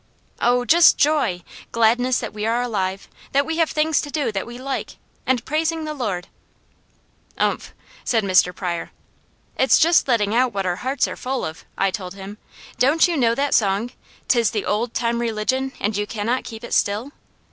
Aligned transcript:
"Oh 0.41 0.65
just 0.65 0.97
joy! 0.97 1.43
Gladness 1.71 2.21
that 2.21 2.33
we 2.33 2.43
are 2.47 2.63
alive, 2.63 3.07
that 3.33 3.45
we 3.45 3.57
have 3.57 3.69
things 3.69 4.01
to 4.01 4.09
do 4.09 4.31
that 4.31 4.47
we 4.47 4.57
like, 4.57 4.97
and 5.27 5.45
praising 5.45 5.85
the 5.85 5.93
Lord." 5.93 6.27
"Umph!" 7.37 7.75
said 8.03 8.23
Mr. 8.23 8.51
Pryor. 8.51 8.89
"It's 9.59 9.77
just 9.77 10.07
letting 10.07 10.33
out 10.33 10.53
what 10.53 10.65
our 10.65 10.77
hearts 10.77 11.07
are 11.07 11.15
full 11.15 11.45
of," 11.45 11.65
I 11.77 11.91
told 11.91 12.15
him. 12.15 12.39
"Don't 12.79 13.07
you 13.07 13.15
know 13.15 13.35
that 13.35 13.53
song: 13.53 13.91
"'Tis 14.27 14.49
the 14.49 14.65
old 14.65 14.95
time 14.95 15.21
religion 15.21 15.71
And 15.79 15.95
you 15.95 16.07
cannot 16.07 16.45
keep 16.45 16.63
it 16.63 16.73
still?'" 16.73 17.11